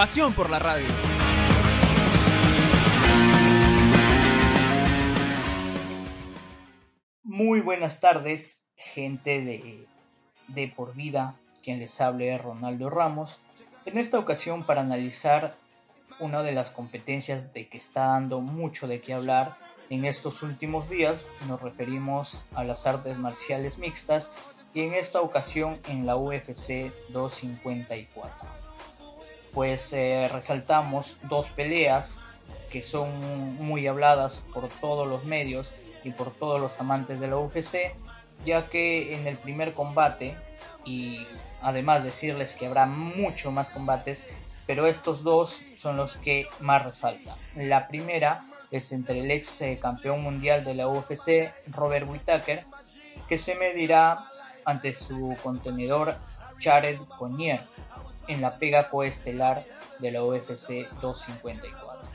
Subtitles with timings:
[0.00, 0.86] Pasión por la radio.
[7.22, 9.86] Muy buenas tardes, gente de,
[10.48, 13.40] de por vida, quien les hable es Ronaldo Ramos.
[13.84, 15.54] En esta ocasión para analizar
[16.18, 19.54] una de las competencias de que está dando mucho de qué hablar
[19.90, 24.32] en estos últimos días, nos referimos a las artes marciales mixtas
[24.72, 28.69] y en esta ocasión en la UFC 254.
[29.52, 32.20] Pues eh, resaltamos dos peleas
[32.70, 35.72] que son muy habladas por todos los medios
[36.04, 37.94] y por todos los amantes de la UFC,
[38.44, 40.36] ya que en el primer combate,
[40.84, 41.26] y
[41.62, 44.24] además decirles que habrá mucho más combates,
[44.66, 47.36] pero estos dos son los que más resaltan.
[47.56, 52.64] La primera es entre el ex eh, campeón mundial de la UFC, Robert Whittaker,
[53.28, 54.26] que se medirá
[54.64, 56.16] ante su contenedor
[56.60, 57.62] Jared Conier
[58.30, 59.66] en la pega coestelar
[59.98, 62.08] de la UFC 254.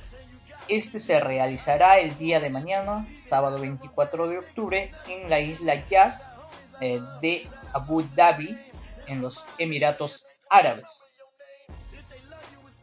[0.68, 6.30] Este se realizará el día de mañana, sábado 24 de octubre, en la isla Yas
[6.82, 8.58] eh, de Abu Dhabi,
[9.08, 11.06] en los Emiratos Árabes.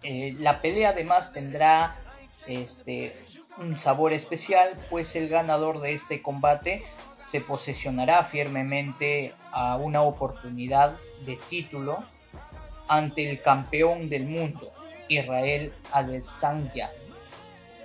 [0.02, 1.96] Eh, la pelea además tendrá
[2.46, 3.16] este,
[3.58, 6.84] un sabor especial, pues el ganador de este combate
[7.26, 12.04] se posesionará firmemente a una oportunidad de título
[12.92, 14.70] ante el campeón del mundo,
[15.08, 16.90] Israel Adesanya.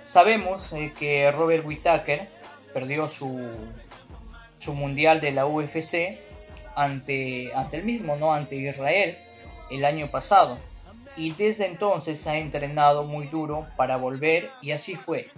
[0.02, 2.28] Sabemos eh, que Robert Whittaker
[2.74, 3.40] perdió su,
[4.58, 6.18] su mundial de la UFC
[6.76, 8.34] ante, ante el mismo, ¿no?
[8.34, 9.16] Ante Israel
[9.70, 10.58] el año pasado.
[11.16, 15.30] Y desde entonces ha entrenado muy duro para volver y así fue.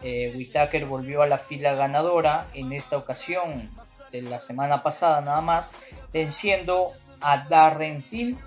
[0.00, 3.68] Eh, Whittaker volvió a la fila ganadora en esta ocasión
[4.12, 5.72] de la semana pasada nada más,
[6.12, 8.38] venciendo a Darren Till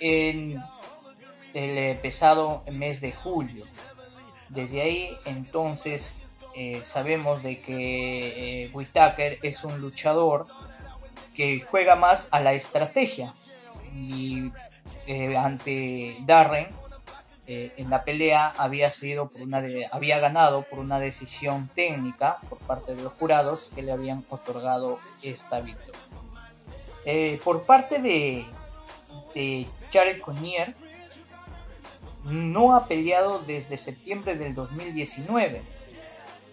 [0.00, 0.62] en
[1.54, 3.64] el eh, pesado mes de julio.
[4.48, 6.22] Desde ahí entonces
[6.54, 10.46] eh, sabemos de que eh, Whittaker es un luchador
[11.34, 13.32] que juega más a la estrategia
[13.92, 14.52] y
[15.06, 16.68] eh, ante Darren
[17.46, 22.56] en la pelea había sido por una de- había ganado por una decisión técnica por
[22.58, 26.00] parte de los jurados que le habían otorgado esta victoria.
[27.44, 28.46] Por parte de,
[29.34, 30.74] de Jared Conier
[32.24, 35.60] no ha peleado desde septiembre del 2019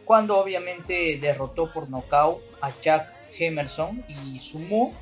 [0.06, 3.08] cuando obviamente derrotó por nocaut a Jack
[3.40, 4.94] Emerson y sumó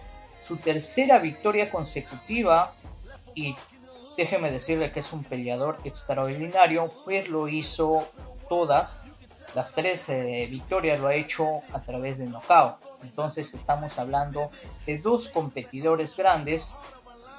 [0.41, 2.73] su tercera victoria consecutiva
[3.34, 3.56] y
[4.18, 8.03] déjeme decirle que es un peleador extraordinario, pues lo hizo
[8.50, 9.00] todas,
[9.56, 12.75] las tres eh, victorias lo ha hecho a través de knockout.
[13.01, 14.51] Entonces estamos hablando
[14.85, 16.75] de dos competidores grandes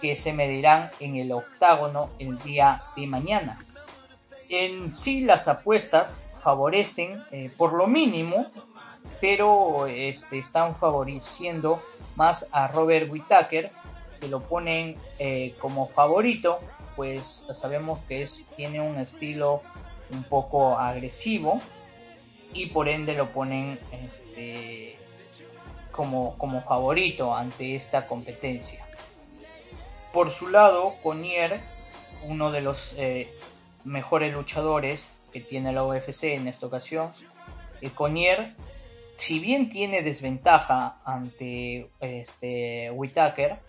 [0.01, 3.65] que se medirán en el octágono el día de mañana.
[4.49, 8.47] En sí las apuestas favorecen eh, por lo mínimo,
[9.21, 11.83] pero este, están favoreciendo
[12.17, 13.71] más a Robert Whittaker,
[14.21, 16.61] que lo ponen eh, como favorito,
[16.97, 19.63] pues sabemos que es, tiene un estilo
[20.11, 21.61] un poco agresivo
[22.53, 24.97] y por ende lo ponen este,
[25.93, 28.85] como, como favorito ante esta competencia.
[30.13, 31.61] Por su lado, Conier,
[32.25, 33.33] uno de los eh,
[33.85, 37.13] mejores luchadores que tiene la UFC en esta ocasión,
[37.81, 38.57] eh, Conier,
[39.17, 43.61] si bien tiene desventaja ante este Whittaker,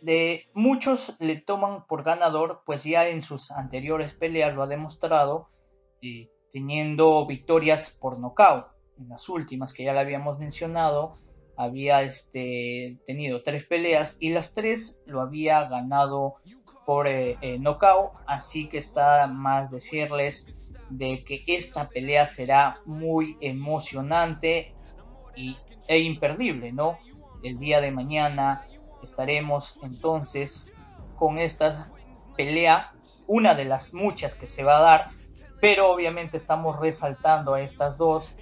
[0.00, 5.48] de muchos le toman por ganador, pues ya en sus anteriores peleas lo ha demostrado,
[6.02, 8.66] eh, teniendo victorias por nocaut.
[8.98, 11.16] En las últimas que ya le habíamos mencionado,
[11.60, 16.36] había este, tenido tres peleas y las tres lo había ganado
[16.86, 17.60] por eh, eh,
[18.26, 24.74] así que está más decirles de que esta pelea será muy emocionante
[25.36, 26.98] y, e imperdible, ¿no?
[27.42, 28.64] El día de mañana
[29.02, 30.72] estaremos entonces
[31.16, 31.92] con esta
[32.38, 32.94] pelea,
[33.26, 35.08] una de las muchas que se va a dar,
[35.60, 38.34] pero obviamente estamos resaltando a estas dos,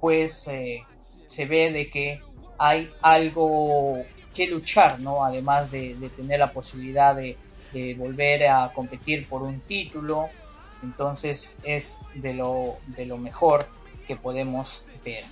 [0.00, 0.84] pues eh,
[1.24, 2.20] se ve de que
[2.60, 4.04] hay algo
[4.34, 5.24] que luchar, ¿no?
[5.24, 7.38] Además de, tener la posibilidad de,
[7.72, 10.28] de volver a competir por un título.
[10.82, 13.66] Entonces es de lo, de lo mejor
[14.06, 15.24] que podemos ver.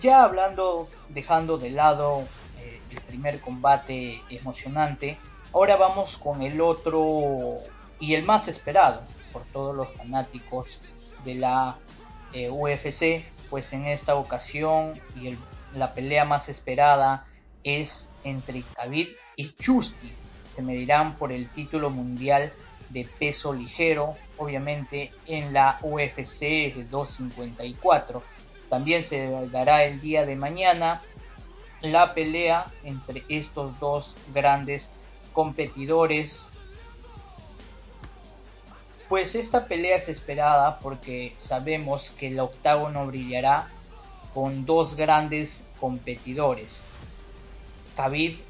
[0.00, 2.24] Ya hablando, dejando de lado
[2.58, 5.18] eh, el primer combate emocionante,
[5.52, 7.58] ahora vamos con el otro
[8.00, 9.02] y el más esperado
[9.32, 10.80] por todos los fanáticos
[11.24, 11.78] de la
[12.32, 15.36] eh, UFC, pues en esta ocasión y
[15.76, 17.26] la pelea más esperada
[17.62, 20.12] es entre Khabib y Chusti.
[20.54, 22.52] Se medirán por el título mundial
[22.90, 28.22] de peso ligero, obviamente en la UFC 254.
[28.68, 31.00] También se dará el día de mañana
[31.82, 34.90] la pelea entre estos dos grandes
[35.32, 36.48] competidores
[39.14, 43.68] pues esta pelea es esperada porque sabemos que el octágono brillará
[44.34, 46.84] con dos grandes competidores.
[47.94, 48.40] Khabib,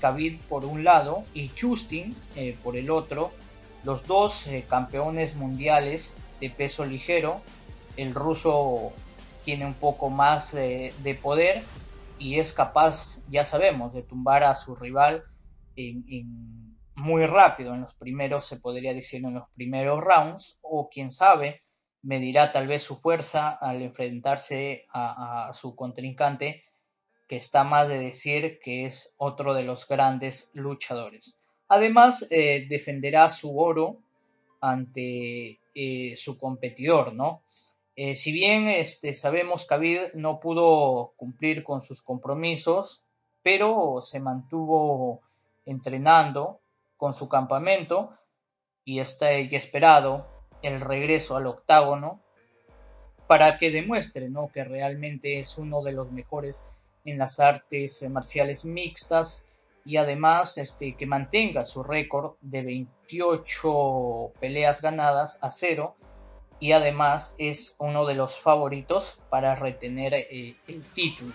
[0.00, 3.30] Khabib por un lado y Justin eh, por el otro,
[3.84, 7.42] los dos eh, campeones mundiales de peso ligero.
[7.98, 8.94] El ruso
[9.44, 11.62] tiene un poco más de poder
[12.18, 15.24] y es capaz, ya sabemos, de tumbar a su rival
[15.76, 16.55] en
[16.96, 21.62] muy rápido en los primeros, se podría decir en los primeros rounds, o quién sabe,
[22.02, 26.64] medirá tal vez su fuerza al enfrentarse a, su contrincante,
[27.28, 31.38] que está más de decir que es otro de los grandes luchadores.
[31.68, 33.98] Además, eh, defenderá su oro
[34.60, 37.42] ante eh, su competidor, ¿no?
[37.96, 43.02] Eh, si bien este, sabemos que David no pudo cumplir con sus compromisos,
[43.42, 45.22] pero se mantuvo
[45.64, 46.60] entrenando
[46.96, 48.16] con su campamento
[48.84, 50.26] y está esperado
[50.62, 52.22] el regreso al octágono
[53.26, 54.48] para que demuestre ¿no?
[54.52, 56.68] que realmente es uno de los mejores
[57.04, 59.46] en las artes marciales mixtas
[59.84, 65.96] y además este, que mantenga su récord de 28 peleas ganadas a cero
[66.58, 71.34] y además es uno de los favoritos para retener eh, el título.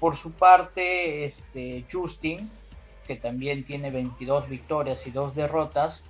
[0.00, 2.50] Por su parte, este, Justin
[3.06, 6.04] que también tiene 22 victorias y 2 derrotas,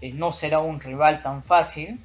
[0.00, 2.00] eh, no será un rival tan fácil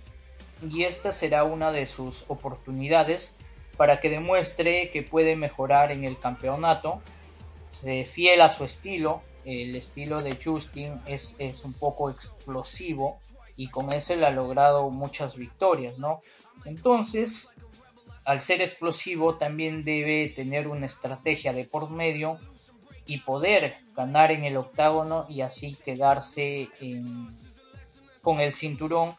[0.70, 3.36] y esta será una de sus oportunidades
[3.78, 7.02] para que demuestre que puede mejorar en el campeonato,
[7.70, 13.20] se fiel a su estilo, el estilo de Justin es, es un poco explosivo
[13.58, 16.22] y con ese le ha logrado muchas victorias, ¿no?
[16.66, 17.56] Entonces,
[18.26, 22.40] al ser explosivo también debe tener una estrategia de por medio
[23.06, 26.70] y poder ganar en el octágono y así quedarse
[28.22, 29.14] con el cinturón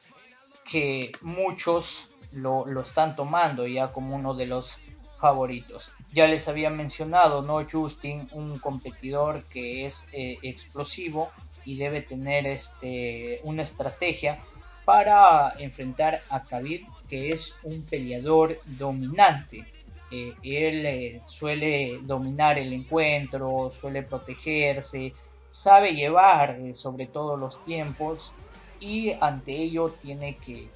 [0.64, 4.78] que muchos lo, están tomando ya como uno de los
[5.20, 5.92] favoritos.
[6.12, 7.64] Ya les había mencionado, ¿no?
[7.68, 11.30] Justin, un competidor que es eh, explosivo
[11.64, 14.42] y debe tener este, una estrategia
[14.84, 19.64] para enfrentar a Khabib, que es un peleador dominante
[20.12, 25.14] él eh, suele dominar el encuentro, suele protegerse,
[25.50, 28.32] sabe llevar eh, sobre todo los tiempos
[28.78, 30.70] y ante ello tiene que,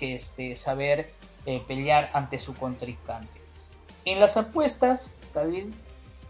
[0.00, 1.12] este, saber
[1.44, 3.38] eh, pelear ante su contrincante.
[4.04, 5.66] En las apuestas, David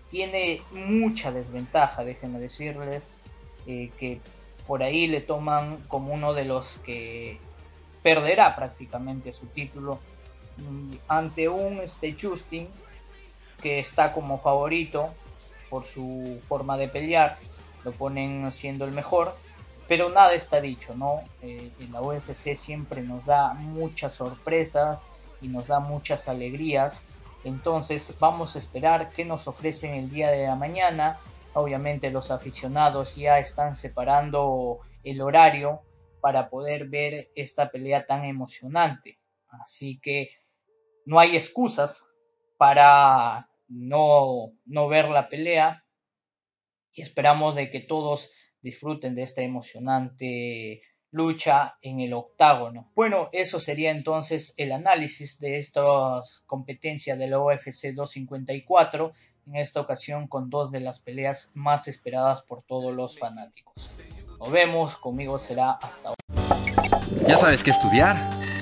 [0.08, 3.12] tiene mucha desventaja, déjenme decirles
[3.64, 4.20] que
[4.66, 7.38] por ahí le toman como uno de los que
[8.02, 10.00] perderá prácticamente su título
[11.08, 12.68] ante un este, Justin
[13.62, 15.10] que está como favorito
[15.68, 17.38] por su forma de pelear,
[17.84, 19.34] lo ponen siendo el mejor,
[19.86, 21.22] pero nada está dicho, ¿no?
[21.42, 25.06] Eh, en la UFC siempre nos da muchas sorpresas
[25.40, 27.04] y nos da muchas alegrías,
[27.44, 31.18] entonces vamos a esperar qué nos ofrecen el día de la mañana.
[31.54, 35.80] Obviamente los aficionados ya están separando el horario
[36.20, 39.18] para poder ver esta pelea tan emocionante.
[39.50, 40.30] Así que
[41.06, 42.06] no hay excusas
[42.58, 45.84] para no, no ver la pelea
[46.92, 48.30] y esperamos de que todos
[48.60, 52.90] disfruten de esta emocionante lucha en el octágono.
[52.94, 59.12] Bueno, eso sería entonces el análisis de estas competencias de la UFC 254,
[59.46, 63.90] en esta ocasión con dos de las peleas más esperadas por todos los fanáticos.
[64.38, 66.20] Nos vemos, conmigo será hasta ahora.
[67.26, 68.16] Ya sabes qué estudiar.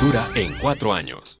[0.00, 1.40] Licenciatura en cuatro años.